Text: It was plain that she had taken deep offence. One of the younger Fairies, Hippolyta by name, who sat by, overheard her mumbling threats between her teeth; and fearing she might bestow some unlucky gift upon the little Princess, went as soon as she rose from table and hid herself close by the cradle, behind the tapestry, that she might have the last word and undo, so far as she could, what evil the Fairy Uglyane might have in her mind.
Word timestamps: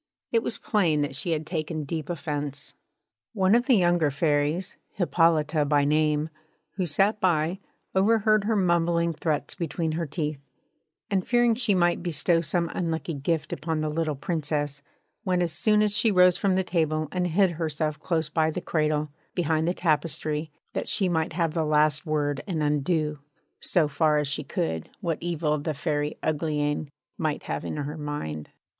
It 0.31 0.41
was 0.41 0.57
plain 0.57 1.01
that 1.01 1.15
she 1.15 1.29
had 1.29 1.45
taken 1.45 1.83
deep 1.83 2.09
offence. 2.09 2.73
One 3.33 3.53
of 3.53 3.67
the 3.67 3.75
younger 3.75 4.09
Fairies, 4.09 4.75
Hippolyta 4.93 5.63
by 5.63 5.85
name, 5.85 6.29
who 6.71 6.87
sat 6.87 7.21
by, 7.21 7.59
overheard 7.93 8.45
her 8.45 8.55
mumbling 8.55 9.13
threats 9.13 9.53
between 9.53 9.91
her 9.91 10.07
teeth; 10.07 10.39
and 11.11 11.23
fearing 11.27 11.53
she 11.53 11.75
might 11.75 12.01
bestow 12.01 12.41
some 12.41 12.71
unlucky 12.73 13.13
gift 13.13 13.53
upon 13.53 13.81
the 13.81 13.91
little 13.91 14.15
Princess, 14.15 14.81
went 15.23 15.43
as 15.43 15.51
soon 15.53 15.83
as 15.83 15.95
she 15.95 16.11
rose 16.11 16.35
from 16.35 16.55
table 16.63 17.07
and 17.11 17.27
hid 17.27 17.51
herself 17.51 17.99
close 17.99 18.27
by 18.27 18.49
the 18.49 18.59
cradle, 18.59 19.11
behind 19.35 19.67
the 19.67 19.73
tapestry, 19.75 20.49
that 20.73 20.87
she 20.87 21.09
might 21.09 21.33
have 21.33 21.53
the 21.53 21.63
last 21.63 22.07
word 22.07 22.41
and 22.47 22.63
undo, 22.63 23.19
so 23.59 23.87
far 23.87 24.17
as 24.17 24.27
she 24.27 24.43
could, 24.43 24.89
what 24.99 25.19
evil 25.21 25.59
the 25.59 25.75
Fairy 25.75 26.17
Uglyane 26.23 26.87
might 27.19 27.43
have 27.43 27.63
in 27.63 27.77
her 27.77 27.97
mind. 27.99 28.49